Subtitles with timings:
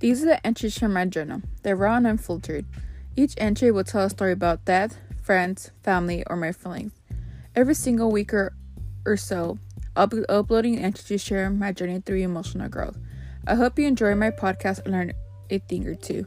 [0.00, 1.42] These are the entries from my journal.
[1.62, 2.66] They're raw and unfiltered.
[3.16, 6.92] Each entry will tell a story about death, friends, family, or my feelings.
[7.56, 8.54] Every single week or,
[9.04, 9.58] or so,
[9.96, 12.96] I'll be uploading an entry to share my journey through emotional growth.
[13.46, 15.12] I hope you enjoy my podcast and learn
[15.50, 16.26] a thing or two.